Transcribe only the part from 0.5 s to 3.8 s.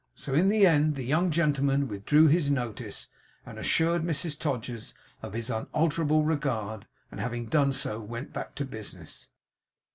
end, the young gentleman withdrew his notice, and